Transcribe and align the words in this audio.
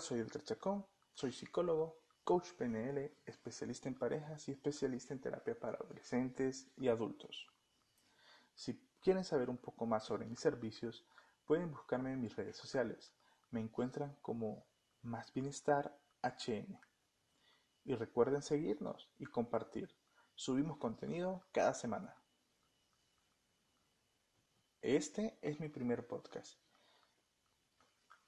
Soy 0.00 0.20
Edgar 0.20 0.42
Chacón, 0.42 0.84
soy 1.12 1.32
psicólogo, 1.32 2.00
coach 2.24 2.52
PNL, 2.54 3.16
especialista 3.26 3.88
en 3.88 3.94
parejas 3.94 4.48
y 4.48 4.52
especialista 4.52 5.14
en 5.14 5.20
terapia 5.20 5.58
para 5.58 5.78
adolescentes 5.78 6.68
y 6.76 6.88
adultos. 6.88 7.48
Si 8.54 8.80
quieren 9.00 9.24
saber 9.24 9.50
un 9.50 9.58
poco 9.58 9.86
más 9.86 10.04
sobre 10.04 10.26
mis 10.26 10.40
servicios, 10.40 11.06
pueden 11.44 11.70
buscarme 11.70 12.12
en 12.12 12.20
mis 12.20 12.34
redes 12.34 12.56
sociales. 12.56 13.14
Me 13.50 13.60
encuentran 13.60 14.16
como 14.20 14.66
Más 15.02 15.32
Bienestar 15.32 15.96
HN. 16.22 16.80
Y 17.84 17.94
recuerden 17.94 18.42
seguirnos 18.42 19.10
y 19.18 19.26
compartir. 19.26 19.94
Subimos 20.34 20.78
contenido 20.78 21.46
cada 21.52 21.72
semana. 21.72 22.16
Este 24.82 25.38
es 25.40 25.60
mi 25.60 25.68
primer 25.68 26.06
podcast. 26.06 26.63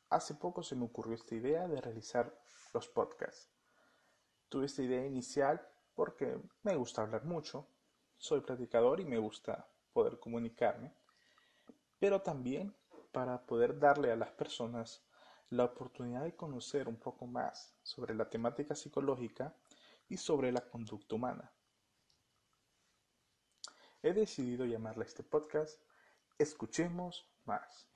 Hace 0.08 0.34
poco 0.34 0.62
se 0.62 0.76
me 0.76 0.84
ocurrió 0.84 1.14
esta 1.14 1.34
idea 1.34 1.66
de 1.66 1.80
realizar 1.80 2.38
los 2.72 2.88
podcasts. 2.88 3.50
Tuve 4.48 4.66
esta 4.66 4.82
idea 4.82 5.04
inicial 5.04 5.66
porque 5.94 6.38
me 6.62 6.76
gusta 6.76 7.02
hablar 7.02 7.24
mucho, 7.24 7.66
soy 8.16 8.40
practicador 8.40 9.00
y 9.00 9.04
me 9.04 9.18
gusta 9.18 9.68
poder 9.92 10.20
comunicarme, 10.20 10.94
pero 11.98 12.22
también 12.22 12.76
para 13.12 13.46
poder 13.46 13.78
darle 13.78 14.12
a 14.12 14.16
las 14.16 14.30
personas 14.30 15.02
la 15.48 15.64
oportunidad 15.64 16.22
de 16.22 16.36
conocer 16.36 16.88
un 16.88 16.96
poco 16.96 17.26
más 17.26 17.74
sobre 17.82 18.14
la 18.14 18.28
temática 18.28 18.74
psicológica 18.74 19.54
y 20.08 20.16
sobre 20.16 20.52
la 20.52 20.60
conducta 20.60 21.14
humana. 21.14 21.52
He 24.02 24.12
decidido 24.12 24.66
llamarle 24.66 25.04
a 25.04 25.06
este 25.06 25.22
podcast 25.22 25.80
Escuchemos 26.38 27.26
más. 27.44 27.88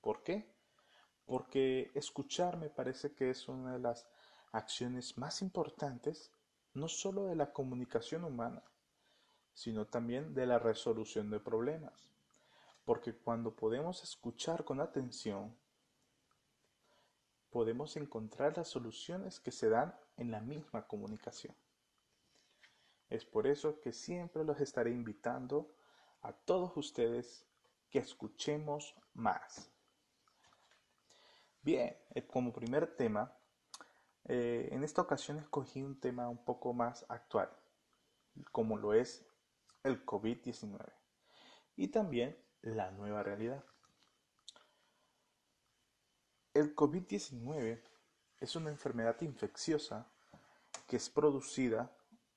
¿Por 0.00 0.22
qué? 0.22 0.55
Porque 1.26 1.90
escuchar 1.94 2.56
me 2.56 2.70
parece 2.70 3.12
que 3.14 3.30
es 3.30 3.48
una 3.48 3.74
de 3.74 3.80
las 3.80 4.06
acciones 4.52 5.18
más 5.18 5.42
importantes, 5.42 6.32
no 6.72 6.88
solo 6.88 7.24
de 7.26 7.36
la 7.36 7.52
comunicación 7.52 8.24
humana, 8.24 8.62
sino 9.52 9.86
también 9.86 10.34
de 10.34 10.46
la 10.46 10.58
resolución 10.58 11.30
de 11.30 11.40
problemas. 11.40 12.10
Porque 12.84 13.14
cuando 13.14 13.54
podemos 13.54 14.02
escuchar 14.04 14.64
con 14.64 14.80
atención, 14.80 15.56
podemos 17.50 17.96
encontrar 17.96 18.56
las 18.56 18.68
soluciones 18.68 19.40
que 19.40 19.50
se 19.50 19.68
dan 19.68 19.98
en 20.16 20.30
la 20.30 20.40
misma 20.40 20.86
comunicación. 20.86 21.54
Es 23.08 23.24
por 23.24 23.46
eso 23.46 23.80
que 23.80 23.92
siempre 23.92 24.44
los 24.44 24.60
estaré 24.60 24.90
invitando 24.90 25.74
a 26.22 26.32
todos 26.32 26.76
ustedes 26.76 27.46
que 27.88 27.98
escuchemos 27.98 28.94
más. 29.14 29.70
Bien, 31.66 31.96
eh, 32.14 32.24
como 32.24 32.52
primer 32.52 32.94
tema, 32.94 33.36
eh, 34.26 34.68
en 34.70 34.84
esta 34.84 35.02
ocasión 35.02 35.38
escogí 35.38 35.82
un 35.82 35.98
tema 35.98 36.28
un 36.28 36.44
poco 36.44 36.72
más 36.72 37.04
actual, 37.08 37.50
como 38.52 38.78
lo 38.78 38.94
es 38.94 39.26
el 39.82 40.06
COVID-19 40.06 40.78
y 41.74 41.88
también 41.88 42.38
la 42.62 42.92
nueva 42.92 43.24
realidad. 43.24 43.64
El 46.54 46.76
COVID-19 46.76 47.82
es 48.38 48.54
una 48.54 48.70
enfermedad 48.70 49.20
infecciosa 49.22 50.08
que 50.86 50.94
es 50.94 51.10
producida 51.10 51.90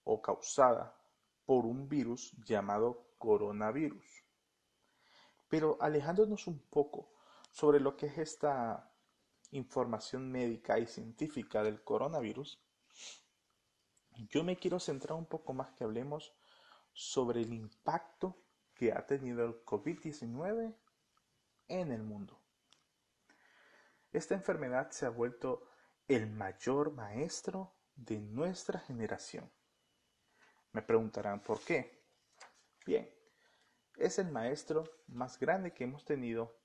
o 0.05 0.23
causada 0.23 0.99
por 1.45 1.67
un 1.67 1.87
virus 1.87 2.33
llamado 2.43 3.13
coronavirus. 3.19 4.23
Pero 5.47 5.77
alejándonos 5.79 6.47
un 6.47 6.57
poco 6.71 7.11
sobre 7.51 7.79
lo 7.79 7.95
que 7.95 8.07
es 8.07 8.17
esta 8.17 8.88
información 9.51 10.31
médica 10.31 10.79
y 10.79 10.87
científica 10.87 11.63
del 11.63 11.83
coronavirus, 11.83 12.61
yo 14.29 14.43
me 14.43 14.57
quiero 14.57 14.79
centrar 14.79 15.17
un 15.17 15.25
poco 15.25 15.53
más 15.53 15.71
que 15.71 15.83
hablemos 15.83 16.33
sobre 16.93 17.41
el 17.41 17.53
impacto 17.53 18.37
que 18.73 18.91
ha 18.91 19.05
tenido 19.05 19.45
el 19.45 19.63
COVID-19 19.63 20.75
en 21.67 21.91
el 21.91 22.03
mundo. 22.03 22.41
Esta 24.11 24.33
enfermedad 24.33 24.91
se 24.91 25.05
ha 25.05 25.09
vuelto 25.09 25.69
el 26.07 26.29
mayor 26.29 26.91
maestro 26.91 27.75
de 27.95 28.19
nuestra 28.19 28.79
generación. 28.79 29.51
Me 30.71 30.81
preguntarán 30.81 31.41
por 31.41 31.59
qué. 31.61 32.03
Bien, 32.85 33.09
es 33.97 34.17
el 34.19 34.31
maestro 34.31 34.83
más 35.07 35.39
grande 35.39 35.73
que 35.73 35.83
hemos 35.83 36.05
tenido 36.05 36.58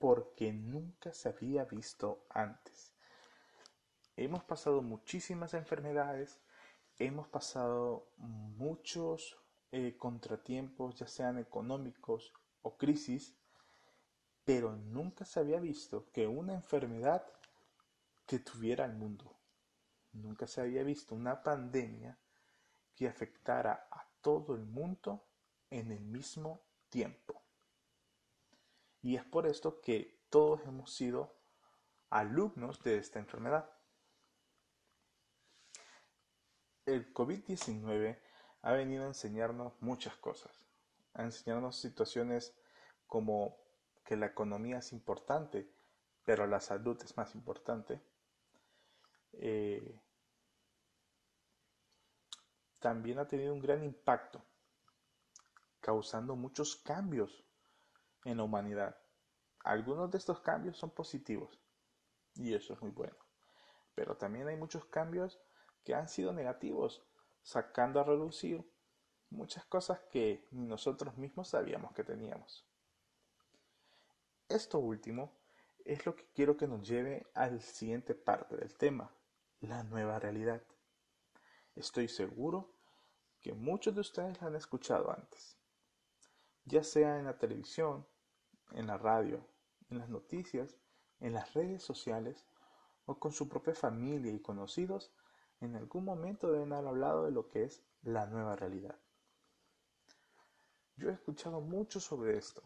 porque 0.00 0.50
nunca 0.50 1.12
se 1.12 1.28
había 1.28 1.66
visto 1.66 2.24
antes. 2.30 2.94
Hemos 4.16 4.42
pasado 4.42 4.80
muchísimas 4.80 5.52
enfermedades, 5.52 6.40
hemos 6.98 7.28
pasado 7.28 8.08
muchos 8.16 9.36
eh, 9.72 9.94
contratiempos, 9.98 10.94
ya 10.96 11.06
sean 11.06 11.38
económicos 11.38 12.32
o 12.62 12.78
crisis, 12.78 13.36
pero 14.42 14.74
nunca 14.74 15.26
se 15.26 15.38
había 15.38 15.60
visto 15.60 16.10
que 16.12 16.26
una 16.26 16.54
enfermedad 16.54 17.22
que 18.26 18.38
tuviera 18.38 18.86
al 18.86 18.94
mundo. 18.94 19.36
Nunca 20.14 20.46
se 20.46 20.62
había 20.62 20.82
visto 20.82 21.14
una 21.14 21.42
pandemia 21.42 22.18
que 22.96 23.06
afectara 23.06 23.86
a 23.90 24.08
todo 24.22 24.54
el 24.54 24.64
mundo 24.64 25.26
en 25.68 25.92
el 25.92 26.00
mismo 26.00 26.62
tiempo. 26.88 27.42
Y 29.02 29.16
es 29.16 29.24
por 29.24 29.46
esto 29.46 29.80
que 29.80 30.20
todos 30.30 30.60
hemos 30.66 30.92
sido 30.94 31.34
alumnos 32.10 32.82
de 32.82 32.98
esta 32.98 33.18
enfermedad. 33.18 33.70
El 36.84 37.12
COVID-19 37.14 38.20
ha 38.62 38.72
venido 38.72 39.04
a 39.04 39.08
enseñarnos 39.08 39.80
muchas 39.80 40.16
cosas, 40.16 40.66
a 41.14 41.22
enseñarnos 41.22 41.80
situaciones 41.80 42.54
como 43.06 43.56
que 44.04 44.16
la 44.16 44.26
economía 44.26 44.78
es 44.78 44.92
importante, 44.92 45.72
pero 46.24 46.46
la 46.46 46.60
salud 46.60 47.00
es 47.02 47.16
más 47.16 47.34
importante. 47.34 48.02
Eh, 49.32 50.00
también 52.80 53.18
ha 53.18 53.28
tenido 53.28 53.54
un 53.54 53.60
gran 53.60 53.84
impacto, 53.84 54.42
causando 55.80 56.34
muchos 56.34 56.76
cambios 56.76 57.44
en 58.24 58.36
la 58.36 58.44
humanidad. 58.44 58.96
Algunos 59.64 60.10
de 60.10 60.18
estos 60.18 60.40
cambios 60.40 60.76
son 60.78 60.90
positivos 60.90 61.60
y 62.34 62.54
eso 62.54 62.72
es 62.72 62.80
muy 62.80 62.90
bueno. 62.90 63.16
Pero 63.94 64.16
también 64.16 64.48
hay 64.48 64.56
muchos 64.56 64.84
cambios 64.86 65.38
que 65.84 65.94
han 65.94 66.08
sido 66.08 66.32
negativos, 66.32 67.02
sacando 67.42 68.00
a 68.00 68.04
reducir 68.04 68.64
muchas 69.30 69.64
cosas 69.66 70.00
que 70.10 70.46
ni 70.50 70.66
nosotros 70.66 71.16
mismos 71.16 71.48
sabíamos 71.48 71.92
que 71.92 72.04
teníamos. 72.04 72.66
Esto 74.48 74.78
último 74.78 75.32
es 75.84 76.04
lo 76.04 76.14
que 76.14 76.26
quiero 76.34 76.56
que 76.56 76.66
nos 76.66 76.86
lleve 76.86 77.26
al 77.34 77.60
siguiente 77.60 78.14
parte 78.14 78.56
del 78.56 78.74
tema, 78.76 79.10
la 79.60 79.82
nueva 79.84 80.18
realidad. 80.18 80.62
Estoy 81.76 82.08
seguro 82.08 82.72
que 83.40 83.52
muchos 83.52 83.94
de 83.94 84.00
ustedes 84.00 84.40
la 84.40 84.48
han 84.48 84.56
escuchado 84.56 85.10
antes, 85.10 85.56
ya 86.70 86.84
sea 86.84 87.18
en 87.18 87.24
la 87.26 87.36
televisión, 87.36 88.06
en 88.72 88.86
la 88.86 88.96
radio, 88.96 89.44
en 89.90 89.98
las 89.98 90.08
noticias, 90.08 90.76
en 91.18 91.34
las 91.34 91.52
redes 91.52 91.82
sociales 91.82 92.46
o 93.06 93.18
con 93.18 93.32
su 93.32 93.48
propia 93.48 93.74
familia 93.74 94.32
y 94.32 94.40
conocidos, 94.40 95.12
en 95.60 95.74
algún 95.74 96.04
momento 96.04 96.50
deben 96.50 96.72
haber 96.72 96.88
hablado 96.88 97.24
de 97.24 97.32
lo 97.32 97.48
que 97.48 97.64
es 97.64 97.82
la 98.02 98.26
nueva 98.26 98.56
realidad. 98.56 98.96
Yo 100.96 101.10
he 101.10 101.12
escuchado 101.12 101.60
mucho 101.60 101.98
sobre 101.98 102.38
esto, 102.38 102.62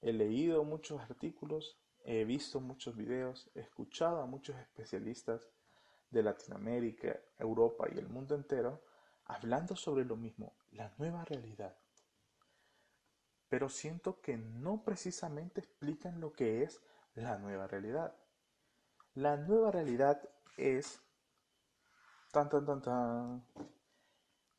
he 0.00 0.12
leído 0.12 0.64
muchos 0.64 1.00
artículos, 1.00 1.78
he 2.04 2.24
visto 2.24 2.60
muchos 2.60 2.96
videos, 2.96 3.50
he 3.54 3.60
escuchado 3.60 4.20
a 4.20 4.26
muchos 4.26 4.56
especialistas 4.56 5.48
de 6.10 6.22
Latinoamérica, 6.22 7.20
Europa 7.38 7.86
y 7.92 7.98
el 7.98 8.08
mundo 8.08 8.34
entero 8.34 8.82
hablando 9.26 9.76
sobre 9.76 10.04
lo 10.04 10.16
mismo, 10.16 10.56
la 10.72 10.92
nueva 10.98 11.24
realidad. 11.24 11.76
Pero 13.48 13.68
siento 13.68 14.20
que 14.20 14.36
no 14.36 14.84
precisamente 14.84 15.60
explican 15.60 16.20
lo 16.20 16.32
que 16.32 16.62
es 16.62 16.80
la 17.14 17.38
nueva 17.38 17.66
realidad. 17.66 18.14
La 19.14 19.36
nueva 19.36 19.70
realidad 19.70 20.28
es 20.56 21.00
tan 22.32 22.48
tan 22.48 22.64
tan 22.64 22.82
tan 22.82 23.46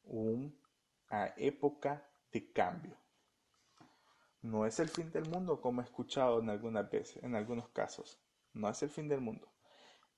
una 0.04 1.34
época 1.38 2.08
de 2.32 2.52
cambio. 2.52 2.98
No 4.42 4.66
es 4.66 4.80
el 4.80 4.90
fin 4.90 5.12
del 5.12 5.28
mundo 5.28 5.60
como 5.60 5.82
he 5.82 5.84
escuchado 5.84 6.40
en 6.40 6.50
algunas 6.50 6.90
veces, 6.90 7.24
en 7.24 7.36
algunos 7.36 7.70
casos. 7.70 8.22
No 8.54 8.70
es 8.70 8.82
el 8.84 8.90
fin 8.90 9.10
del 9.10 9.20
mundo. 9.20 9.52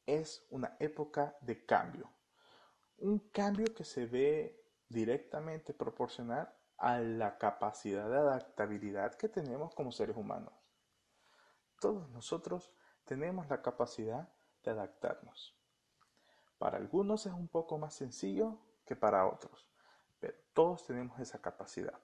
Es 0.05 0.45
una 0.49 0.75
época 0.79 1.35
de 1.41 1.65
cambio 1.65 2.11
un 2.99 3.19
cambio 3.29 3.73
que 3.75 3.83
se 3.83 4.05
ve 4.05 4.63
directamente 4.89 5.73
proporcional 5.73 6.51
a 6.77 6.99
la 6.99 7.37
capacidad 7.37 8.09
de 8.09 8.17
adaptabilidad 8.17 9.15
que 9.15 9.29
tenemos 9.29 9.73
como 9.73 9.91
seres 9.91 10.15
humanos. 10.15 10.53
Todos 11.79 12.09
nosotros 12.09 12.71
tenemos 13.05 13.47
la 13.49 13.61
capacidad 13.61 14.29
de 14.63 14.71
adaptarnos. 14.71 15.55
Para 16.57 16.77
algunos 16.77 17.25
es 17.25 17.33
un 17.33 17.47
poco 17.47 17.77
más 17.77 17.93
sencillo 17.93 18.59
que 18.85 18.95
para 18.95 19.27
otros, 19.27 19.69
pero 20.19 20.37
todos 20.53 20.85
tenemos 20.85 21.19
esa 21.19 21.39
capacidad. 21.41 21.99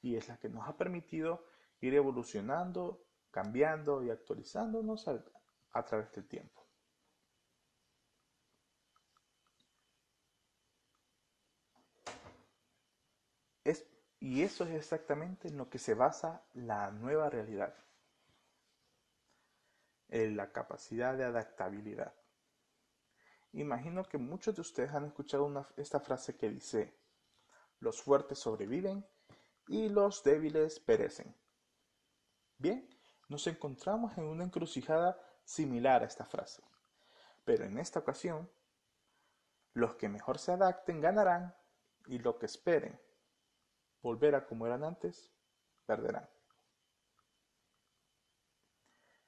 Y 0.00 0.16
es 0.16 0.28
la 0.28 0.38
que 0.38 0.48
nos 0.48 0.68
ha 0.68 0.76
permitido 0.76 1.44
ir 1.80 1.94
evolucionando, 1.94 3.04
cambiando 3.30 4.02
y 4.02 4.10
actualizándonos 4.10 5.08
a, 5.08 5.84
través 5.84 6.12
del 6.12 6.28
tiempo. 6.28 6.67
Y 14.20 14.42
eso 14.42 14.64
es 14.64 14.70
exactamente 14.70 15.48
en 15.48 15.56
lo 15.56 15.68
que 15.68 15.78
se 15.78 15.94
basa 15.94 16.42
la 16.54 16.90
nueva 16.90 17.30
realidad 17.30 17.74
en 20.08 20.36
la 20.36 20.52
capacidad 20.52 21.16
de 21.16 21.24
adaptabilidad. 21.24 22.14
Imagino 23.52 24.04
que 24.04 24.18
muchos 24.18 24.54
de 24.54 24.60
ustedes 24.60 24.92
han 24.92 25.06
escuchado 25.06 25.66
esta 25.76 26.00
frase 26.00 26.36
que 26.36 26.50
dice, 26.50 26.94
los 27.80 28.02
fuertes 28.02 28.38
sobreviven 28.38 29.06
y 29.68 29.88
los 29.88 30.22
débiles 30.22 30.80
perecen. 30.80 31.34
Bien, 32.58 32.88
nos 33.28 33.46
encontramos 33.46 34.16
en 34.18 34.24
una 34.24 34.44
encrucijada 34.44 35.18
similar 35.44 36.02
a 36.02 36.06
esta 36.06 36.24
frase, 36.24 36.62
pero 37.44 37.64
en 37.64 37.78
esta 37.78 38.00
ocasión, 38.00 38.50
los 39.74 39.94
que 39.94 40.08
mejor 40.08 40.38
se 40.38 40.52
adapten 40.52 41.00
ganarán 41.00 41.54
y 42.06 42.18
los 42.18 42.36
que 42.36 42.46
esperen 42.46 42.98
volver 44.02 44.34
a 44.34 44.46
como 44.46 44.66
eran 44.66 44.84
antes, 44.84 45.32
perderán. 45.86 46.28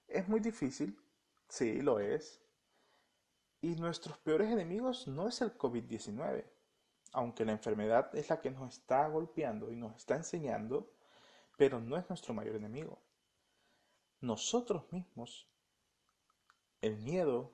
Es 0.08 0.28
muy 0.28 0.40
difícil, 0.40 0.98
sí 1.48 1.80
lo 1.80 2.00
es. 2.00 2.42
Y 3.62 3.76
nuestros 3.76 4.18
peores 4.18 4.50
enemigos 4.50 5.06
no 5.06 5.28
es 5.28 5.40
el 5.42 5.56
COVID-19, 5.56 6.44
aunque 7.12 7.44
la 7.44 7.52
enfermedad 7.52 8.14
es 8.14 8.30
la 8.30 8.40
que 8.40 8.50
nos 8.50 8.78
está 8.78 9.06
golpeando 9.08 9.70
y 9.70 9.76
nos 9.76 9.96
está 9.96 10.16
enseñando, 10.16 10.90
pero 11.56 11.80
no 11.80 11.96
es 11.96 12.08
nuestro 12.08 12.34
mayor 12.34 12.56
enemigo. 12.56 13.00
Nosotros 14.20 14.90
mismos, 14.92 15.48
el 16.80 16.96
miedo, 16.98 17.52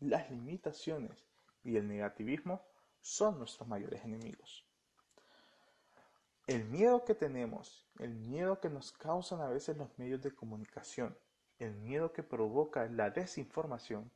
las 0.00 0.30
limitaciones 0.30 1.26
y 1.62 1.76
el 1.76 1.88
negativismo 1.88 2.62
son 3.00 3.38
nuestros 3.38 3.68
mayores 3.68 4.04
enemigos. 4.04 4.67
El 6.48 6.64
miedo 6.64 7.04
que 7.04 7.14
tenemos, 7.14 7.86
el 7.98 8.14
miedo 8.14 8.58
que 8.58 8.70
nos 8.70 8.90
causan 8.90 9.42
a 9.42 9.50
veces 9.50 9.76
los 9.76 9.98
medios 9.98 10.22
de 10.22 10.34
comunicación, 10.34 11.14
el 11.58 11.74
miedo 11.74 12.14
que 12.14 12.22
provoca 12.22 12.86
la 12.86 13.10
desinformación 13.10 14.10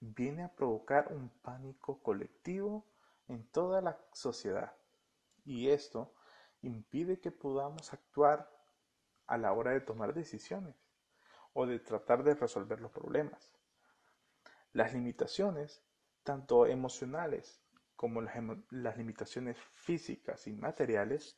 viene 0.00 0.44
a 0.44 0.56
provocar 0.56 1.12
un 1.12 1.28
pánico 1.28 2.02
colectivo 2.02 2.86
en 3.28 3.46
toda 3.48 3.82
la 3.82 3.98
sociedad. 4.14 4.72
Y 5.44 5.68
esto 5.68 6.14
impide 6.62 7.20
que 7.20 7.30
podamos 7.30 7.92
actuar 7.92 8.50
a 9.26 9.36
la 9.36 9.52
hora 9.52 9.72
de 9.72 9.82
tomar 9.82 10.14
decisiones 10.14 10.76
o 11.52 11.66
de 11.66 11.78
tratar 11.78 12.24
de 12.24 12.36
resolver 12.36 12.80
los 12.80 12.90
problemas. 12.90 13.52
Las 14.72 14.94
limitaciones, 14.94 15.82
tanto 16.22 16.64
emocionales 16.64 17.60
como 18.00 18.22
las, 18.22 18.96
limitaciones 18.96 19.58
físicas 19.74 20.46
y 20.46 20.54
materiales, 20.54 21.36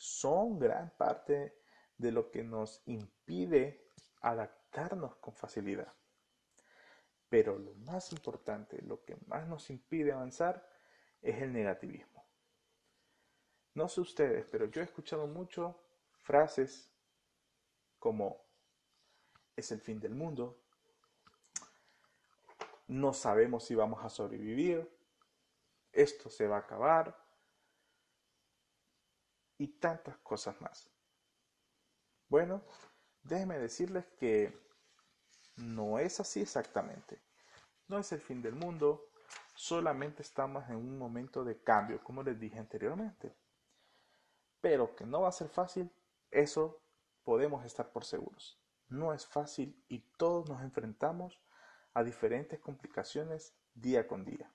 son 0.00 0.58
gran 0.58 0.88
parte 0.96 1.60
de 1.98 2.10
lo 2.10 2.30
que 2.30 2.42
nos 2.42 2.80
impide 2.86 3.86
adaptarnos 4.22 5.16
con 5.16 5.34
facilidad. 5.34 5.92
Pero 7.28 7.58
lo 7.58 7.74
más 7.74 8.10
importante, 8.12 8.80
lo 8.80 9.04
que 9.04 9.18
más 9.26 9.46
nos 9.46 9.68
impide 9.68 10.12
avanzar, 10.12 10.66
es 11.20 11.42
el 11.42 11.52
negativismo. 11.52 12.24
No 13.74 13.90
sé 13.90 14.00
ustedes, 14.00 14.46
pero 14.46 14.64
yo 14.64 14.80
he 14.80 14.84
escuchado 14.84 15.26
mucho 15.26 15.78
frases 16.22 16.90
como 17.98 18.42
es 19.54 19.70
el 19.70 19.82
fin 19.82 20.00
del 20.00 20.14
mundo, 20.14 20.62
no 22.88 23.12
sabemos 23.12 23.64
si 23.66 23.74
vamos 23.74 24.02
a 24.02 24.08
sobrevivir, 24.08 24.90
esto 25.92 26.30
se 26.30 26.46
va 26.46 26.56
a 26.56 26.60
acabar 26.60 27.29
y 29.60 29.68
tantas 29.78 30.16
cosas 30.18 30.60
más. 30.60 30.90
Bueno, 32.28 32.64
Déjenme 33.22 33.58
decirles 33.58 34.06
que 34.18 34.58
no 35.56 35.98
es 35.98 36.20
así 36.20 36.40
exactamente. 36.40 37.22
No 37.88 37.98
es 37.98 38.12
el 38.12 38.20
fin 38.20 38.40
del 38.40 38.54
mundo, 38.54 39.10
solamente 39.54 40.22
estamos 40.22 40.68
en 40.70 40.76
un 40.76 40.98
momento 40.98 41.44
de 41.44 41.62
cambio, 41.62 42.02
como 42.02 42.22
les 42.22 42.38
dije 42.38 42.58
anteriormente. 42.58 43.36
Pero 44.60 44.94
que 44.96 45.04
no 45.04 45.22
va 45.22 45.28
a 45.28 45.32
ser 45.32 45.48
fácil, 45.48 45.92
eso 46.30 46.82
podemos 47.24 47.64
estar 47.64 47.92
por 47.92 48.04
seguros. 48.04 48.58
No 48.88 49.12
es 49.12 49.26
fácil 49.26 49.84
y 49.88 50.00
todos 50.16 50.48
nos 50.48 50.62
enfrentamos 50.62 51.40
a 51.92 52.02
diferentes 52.02 52.58
complicaciones 52.60 53.54
día 53.74 54.06
con 54.06 54.24
día. 54.24 54.52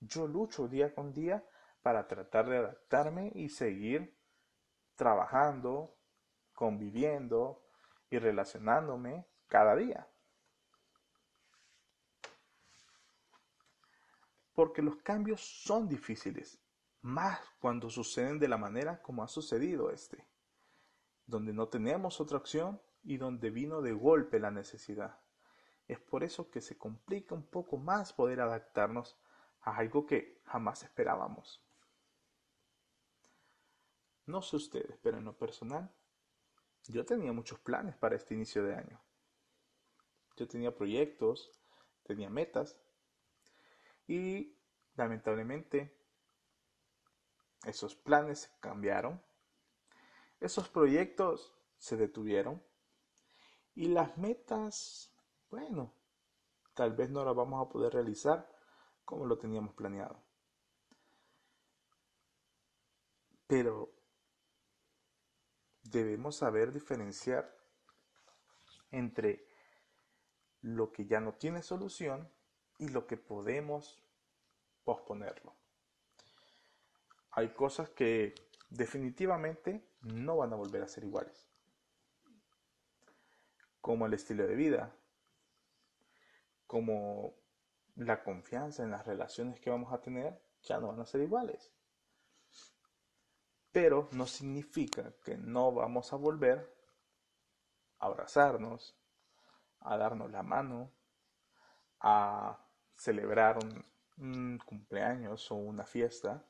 Yo 0.00 0.26
lucho 0.26 0.68
día 0.68 0.94
con 0.94 1.12
día 1.12 1.44
para 1.82 2.06
tratar 2.08 2.48
de 2.48 2.58
adaptarme 2.58 3.30
y 3.34 3.48
seguir 3.48 4.16
trabajando, 4.96 5.94
conviviendo, 6.54 7.62
y 8.10 8.18
relacionándome 8.18 9.26
cada 9.48 9.76
día. 9.76 10.08
Porque 14.54 14.82
los 14.82 14.96
cambios 14.96 15.40
son 15.40 15.88
difíciles, 15.88 16.58
más 17.02 17.38
cuando 17.60 17.90
suceden 17.90 18.38
de 18.38 18.48
la 18.48 18.56
manera 18.56 19.02
como 19.02 19.22
ha 19.22 19.28
sucedido 19.28 19.90
este, 19.90 20.26
donde 21.26 21.52
no 21.52 21.68
tenemos 21.68 22.20
otra 22.20 22.38
opción 22.38 22.80
y 23.02 23.18
donde 23.18 23.50
vino 23.50 23.82
de 23.82 23.92
golpe 23.92 24.40
la 24.40 24.50
necesidad. 24.50 25.18
Es 25.88 26.00
por 26.00 26.24
eso 26.24 26.50
que 26.50 26.60
se 26.60 26.78
complica 26.78 27.34
un 27.34 27.46
poco 27.46 27.76
más 27.76 28.12
poder 28.12 28.40
adaptarnos 28.40 29.16
a 29.60 29.76
algo 29.76 30.06
que 30.06 30.40
jamás 30.46 30.82
esperábamos. 30.82 31.62
No 34.26 34.42
sé 34.42 34.56
ustedes, 34.56 34.98
pero 35.02 35.18
en 35.18 35.24
lo 35.24 35.36
personal 35.36 35.90
yo 36.88 37.04
tenía 37.04 37.32
muchos 37.32 37.58
planes 37.60 37.96
para 37.96 38.16
este 38.16 38.34
inicio 38.34 38.62
de 38.64 38.74
año. 38.74 39.00
Yo 40.36 40.46
tenía 40.46 40.74
proyectos, 40.74 41.50
tenía 42.02 42.28
metas 42.28 42.76
y 44.06 44.56
lamentablemente 44.94 45.96
esos 47.64 47.94
planes 47.94 48.52
cambiaron, 48.60 49.22
esos 50.40 50.68
proyectos 50.68 51.56
se 51.78 51.96
detuvieron 51.96 52.62
y 53.74 53.88
las 53.88 54.16
metas, 54.18 55.12
bueno, 55.50 55.92
tal 56.74 56.94
vez 56.94 57.10
no 57.10 57.24
las 57.24 57.34
vamos 57.34 57.64
a 57.64 57.68
poder 57.70 57.92
realizar 57.92 58.48
como 59.04 59.26
lo 59.26 59.38
teníamos 59.38 59.74
planeado. 59.74 60.22
Pero 63.46 63.92
debemos 65.90 66.36
saber 66.36 66.72
diferenciar 66.72 67.54
entre 68.90 69.46
lo 70.62 70.92
que 70.92 71.06
ya 71.06 71.20
no 71.20 71.34
tiene 71.34 71.62
solución 71.62 72.30
y 72.78 72.88
lo 72.88 73.06
que 73.06 73.16
podemos 73.16 74.02
posponerlo. 74.84 75.54
Hay 77.30 77.50
cosas 77.50 77.90
que 77.90 78.34
definitivamente 78.70 79.86
no 80.00 80.38
van 80.38 80.52
a 80.52 80.56
volver 80.56 80.82
a 80.82 80.88
ser 80.88 81.04
iguales, 81.04 81.48
como 83.80 84.06
el 84.06 84.14
estilo 84.14 84.46
de 84.46 84.54
vida, 84.54 84.94
como 86.66 87.34
la 87.94 88.22
confianza 88.24 88.82
en 88.82 88.90
las 88.90 89.06
relaciones 89.06 89.60
que 89.60 89.70
vamos 89.70 89.92
a 89.92 90.00
tener, 90.00 90.40
ya 90.62 90.78
no 90.80 90.88
van 90.88 91.00
a 91.00 91.06
ser 91.06 91.20
iguales 91.20 91.75
pero 93.76 94.08
no 94.12 94.26
significa 94.26 95.12
que 95.22 95.36
no 95.36 95.70
vamos 95.70 96.10
a 96.14 96.16
volver 96.16 96.74
a 97.98 98.06
abrazarnos, 98.06 98.96
a 99.80 99.98
darnos 99.98 100.30
la 100.30 100.42
mano, 100.42 100.90
a 102.00 102.58
celebrar 102.94 103.58
un, 104.16 104.58
cumpleaños 104.64 105.52
o 105.52 105.56
una 105.56 105.84
fiesta. 105.84 106.42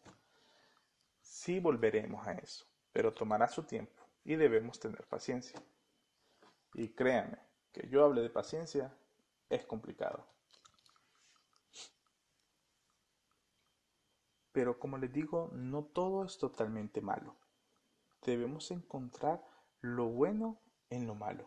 Sí 1.20 1.58
volveremos 1.58 2.24
a 2.28 2.34
eso, 2.34 2.64
pero 2.92 3.12
tomará 3.12 3.48
su 3.48 3.64
tiempo 3.64 4.04
y 4.22 4.36
debemos 4.36 4.78
tener 4.78 5.04
paciencia. 5.08 5.60
Y 6.74 6.90
créanme, 6.90 7.40
que 7.72 7.88
yo 7.88 8.04
hable 8.04 8.20
de 8.22 8.30
paciencia 8.30 8.96
es 9.48 9.66
complicado. 9.66 10.24
Pero 14.56 14.78
como 14.78 14.96
les 14.96 15.12
digo, 15.12 15.50
no 15.52 15.84
todo 15.84 16.24
es 16.24 16.38
totalmente 16.38 17.02
malo. 17.02 17.36
Debemos 18.24 18.70
encontrar 18.70 19.44
lo 19.82 20.06
bueno 20.06 20.58
en 20.88 21.06
lo 21.06 21.14
malo. 21.14 21.46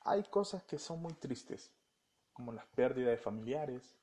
hay 0.00 0.22
cosas 0.24 0.62
que 0.64 0.78
son 0.78 1.00
muy 1.00 1.14
tristes, 1.14 1.72
como 2.34 2.52
las 2.52 2.66
pérdidas 2.66 3.12
de 3.12 3.16
familiares, 3.16 3.96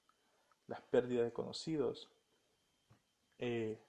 las 0.66 0.82
pérdidas 0.82 1.26
de 1.26 1.32
conocidos, 1.32 2.10
eh, 3.38 3.80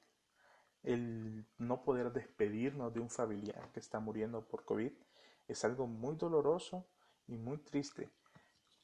el 0.82 1.46
no 1.56 1.84
poder 1.84 2.12
despedirnos 2.12 2.92
de 2.92 3.00
un 3.00 3.08
familiar 3.08 3.72
que 3.72 3.80
está 3.80 3.98
muriendo 3.98 4.46
por 4.46 4.66
COVID 4.66 4.92
es 5.48 5.64
algo 5.64 5.86
muy 5.86 6.16
doloroso 6.16 6.86
y 7.28 7.38
muy 7.38 7.56
triste, 7.56 8.10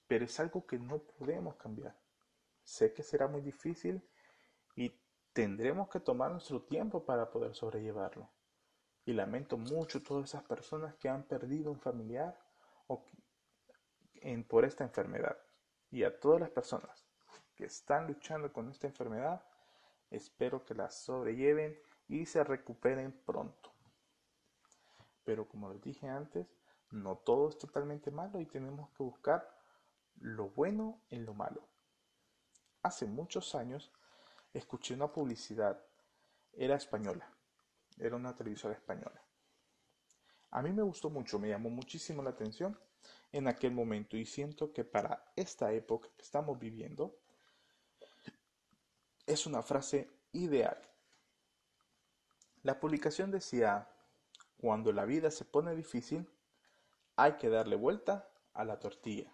pero 0.06 0.24
es 0.24 0.40
algo 0.40 0.66
que 0.66 0.78
no 0.78 1.00
podemos 1.00 1.56
cambiar. 1.56 2.01
Sé 2.62 2.92
que 2.92 3.02
será 3.02 3.28
muy 3.28 3.42
difícil 3.42 4.02
y 4.76 4.92
tendremos 5.32 5.88
que 5.88 6.00
tomar 6.00 6.30
nuestro 6.30 6.62
tiempo 6.62 7.04
para 7.04 7.30
poder 7.30 7.54
sobrellevarlo. 7.54 8.30
Y 9.04 9.12
lamento 9.12 9.56
mucho 9.56 10.02
todas 10.02 10.30
esas 10.30 10.44
personas 10.44 10.94
que 10.94 11.08
han 11.08 11.24
perdido 11.24 11.70
un 11.72 11.80
familiar 11.80 12.38
o 12.86 13.04
por 14.48 14.64
esta 14.64 14.84
enfermedad. 14.84 15.36
Y 15.90 16.04
a 16.04 16.20
todas 16.20 16.40
las 16.40 16.50
personas 16.50 17.06
que 17.56 17.64
están 17.64 18.06
luchando 18.06 18.52
con 18.52 18.68
esta 18.70 18.86
enfermedad, 18.86 19.44
espero 20.10 20.64
que 20.64 20.74
la 20.74 20.90
sobrelleven 20.90 21.78
y 22.08 22.26
se 22.26 22.44
recuperen 22.44 23.12
pronto. 23.24 23.72
Pero 25.24 25.48
como 25.48 25.72
les 25.72 25.82
dije 25.82 26.08
antes, 26.08 26.46
no 26.90 27.16
todo 27.18 27.48
es 27.48 27.58
totalmente 27.58 28.10
malo 28.10 28.40
y 28.40 28.46
tenemos 28.46 28.90
que 28.90 29.02
buscar 29.02 29.48
lo 30.16 30.50
bueno 30.50 31.00
en 31.10 31.24
lo 31.24 31.34
malo. 31.34 31.71
Hace 32.82 33.06
muchos 33.06 33.54
años 33.54 33.92
escuché 34.52 34.94
una 34.94 35.12
publicidad, 35.12 35.80
era 36.52 36.76
española, 36.76 37.32
era 37.98 38.16
una 38.16 38.34
televisora 38.34 38.74
española. 38.74 39.22
A 40.50 40.62
mí 40.62 40.72
me 40.72 40.82
gustó 40.82 41.08
mucho, 41.08 41.38
me 41.38 41.48
llamó 41.48 41.70
muchísimo 41.70 42.22
la 42.22 42.30
atención 42.30 42.78
en 43.30 43.48
aquel 43.48 43.72
momento 43.72 44.16
y 44.16 44.26
siento 44.26 44.72
que 44.72 44.84
para 44.84 45.32
esta 45.36 45.72
época 45.72 46.08
que 46.16 46.22
estamos 46.22 46.58
viviendo 46.58 47.18
es 49.26 49.46
una 49.46 49.62
frase 49.62 50.10
ideal. 50.32 50.78
La 52.62 52.78
publicación 52.78 53.30
decía, 53.30 53.88
cuando 54.58 54.92
la 54.92 55.04
vida 55.04 55.30
se 55.30 55.44
pone 55.44 55.74
difícil, 55.74 56.28
hay 57.16 57.32
que 57.38 57.48
darle 57.48 57.76
vuelta 57.76 58.28
a 58.54 58.64
la 58.64 58.78
tortilla. 58.78 59.32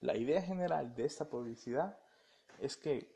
La 0.00 0.16
idea 0.16 0.40
general 0.40 0.94
de 0.94 1.04
esta 1.04 1.28
publicidad 1.28 1.98
es 2.58 2.76
que 2.76 3.14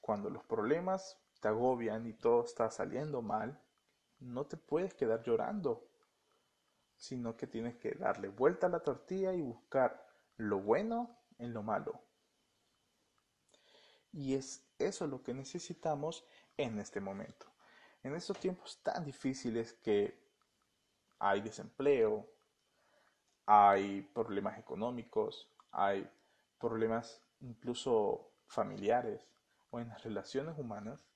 cuando 0.00 0.30
los 0.30 0.42
problemas 0.44 1.18
te 1.40 1.48
agobian 1.48 2.06
y 2.06 2.14
todo 2.14 2.44
está 2.44 2.70
saliendo 2.70 3.20
mal, 3.20 3.60
no 4.18 4.46
te 4.46 4.56
puedes 4.56 4.94
quedar 4.94 5.22
llorando, 5.22 5.86
sino 6.96 7.36
que 7.36 7.46
tienes 7.46 7.76
que 7.76 7.92
darle 7.92 8.28
vuelta 8.28 8.66
a 8.66 8.70
la 8.70 8.82
tortilla 8.82 9.32
y 9.32 9.42
buscar 9.42 10.06
lo 10.36 10.60
bueno 10.60 11.18
en 11.38 11.52
lo 11.52 11.62
malo. 11.62 12.02
Y 14.12 14.34
es 14.34 14.66
eso 14.78 15.06
lo 15.06 15.22
que 15.22 15.34
necesitamos 15.34 16.24
en 16.56 16.78
este 16.78 17.00
momento. 17.00 17.46
En 18.02 18.14
estos 18.14 18.38
tiempos 18.38 18.82
tan 18.82 19.04
difíciles 19.04 19.74
que 19.74 20.18
hay 21.18 21.42
desempleo, 21.42 22.26
hay 23.44 24.02
problemas 24.02 24.58
económicos, 24.58 25.50
hay 25.72 26.10
problemas 26.58 27.22
incluso 27.40 28.32
familiares 28.46 29.26
o 29.70 29.80
en 29.80 29.88
las 29.88 30.02
relaciones 30.02 30.58
humanas, 30.58 31.06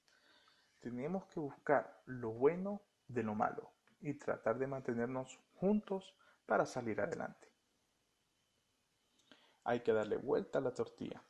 tenemos 0.80 1.25
que 1.26 1.40
buscar 1.40 2.02
lo 2.06 2.30
bueno 2.30 2.82
de 3.08 3.23
lo 3.23 3.34
malo 3.34 3.73
y 4.00 4.14
tratar 4.14 4.58
de 4.58 4.66
mantenernos 4.66 5.40
juntos 5.54 6.14
para 6.46 6.66
salir 6.66 7.00
adelante. 7.00 7.49
Hay 9.64 9.80
que 9.80 9.92
darle 9.92 10.16
vuelta 10.16 10.58
a 10.58 10.62
la 10.62 10.75
tortilla. 10.75 11.23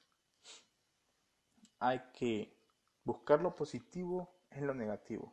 Hay 1.78 2.00
que 2.12 2.56
buscar 3.04 3.40
lo 3.40 3.54
positivo 3.54 4.34
en 4.50 4.66
lo 4.66 4.74
negativo, 4.74 5.32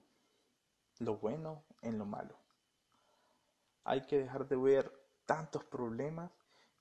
lo 1.00 1.18
bueno 1.18 1.64
en 1.82 1.98
lo 1.98 2.06
malo. 2.06 2.38
Hay 3.84 4.06
que 4.06 4.20
dejar 4.20 4.48
de 4.48 4.56
ver 4.56 4.92
tantos 5.26 5.64
problemas 5.64 6.32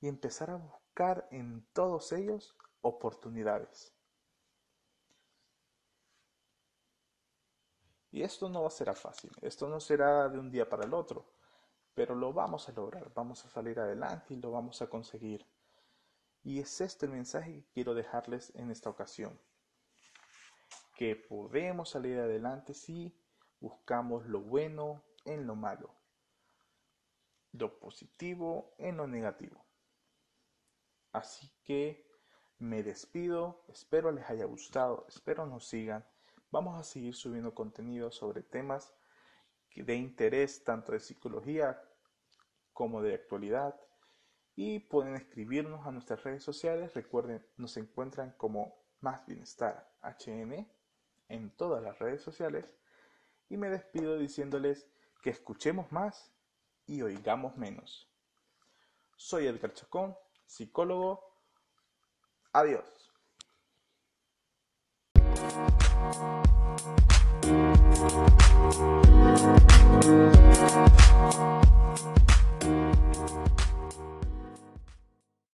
y 0.00 0.08
empezar 0.08 0.50
a 0.50 0.56
buscar 0.56 1.28
en 1.30 1.66
todos 1.72 2.12
ellos 2.12 2.56
oportunidades. 2.80 3.94
Y 8.12 8.22
esto 8.22 8.48
no 8.48 8.62
va 8.62 8.68
a 8.68 8.72
ser 8.72 8.92
fácil, 8.96 9.30
esto 9.40 9.68
no 9.68 9.78
será 9.78 10.28
de 10.28 10.38
un 10.38 10.50
día 10.50 10.68
para 10.68 10.84
el 10.84 10.94
otro, 10.94 11.32
pero 11.94 12.14
lo 12.14 12.32
vamos 12.32 12.68
a 12.68 12.72
lograr, 12.72 13.12
vamos 13.14 13.44
a 13.44 13.50
salir 13.50 13.78
adelante 13.78 14.34
y 14.34 14.36
lo 14.36 14.50
vamos 14.50 14.82
a 14.82 14.88
conseguir. 14.88 15.46
Y 16.42 16.58
es 16.58 16.80
este 16.80 17.06
el 17.06 17.12
mensaje 17.12 17.52
que 17.52 17.68
quiero 17.72 17.94
dejarles 17.94 18.52
en 18.56 18.70
esta 18.70 18.90
ocasión, 18.90 19.38
que 20.96 21.14
podemos 21.14 21.90
salir 21.90 22.18
adelante 22.18 22.74
si 22.74 23.14
buscamos 23.60 24.26
lo 24.26 24.40
bueno 24.40 25.04
en 25.24 25.46
lo 25.46 25.54
malo, 25.54 25.94
lo 27.52 27.78
positivo 27.78 28.74
en 28.78 28.96
lo 28.96 29.06
negativo. 29.06 29.69
Así 31.12 31.50
que 31.64 32.06
me 32.58 32.82
despido, 32.82 33.64
espero 33.68 34.12
les 34.12 34.28
haya 34.28 34.44
gustado, 34.44 35.06
espero 35.08 35.46
nos 35.46 35.66
sigan. 35.66 36.04
Vamos 36.50 36.78
a 36.78 36.82
seguir 36.82 37.14
subiendo 37.14 37.54
contenido 37.54 38.10
sobre 38.10 38.42
temas 38.42 38.94
de 39.74 39.94
interés 39.94 40.64
tanto 40.64 40.92
de 40.92 41.00
psicología 41.00 41.80
como 42.72 43.02
de 43.02 43.14
actualidad. 43.14 43.80
Y 44.56 44.80
pueden 44.80 45.14
escribirnos 45.14 45.86
a 45.86 45.90
nuestras 45.90 46.22
redes 46.24 46.42
sociales. 46.42 46.92
Recuerden, 46.94 47.46
nos 47.56 47.76
encuentran 47.76 48.32
como 48.36 48.76
Más 49.00 49.24
Bienestar 49.26 49.90
HN 50.02 50.68
en 51.28 51.50
todas 51.56 51.82
las 51.82 51.98
redes 51.98 52.22
sociales. 52.22 52.68
Y 53.48 53.56
me 53.56 53.70
despido 53.70 54.18
diciéndoles 54.18 54.86
que 55.22 55.30
escuchemos 55.30 55.90
más 55.92 56.32
y 56.86 57.02
oigamos 57.02 57.56
menos. 57.56 58.10
Soy 59.16 59.46
Edgar 59.46 59.72
Chacón, 59.72 60.16
psicólogo. 60.50 61.22
Adiós. 62.52 63.00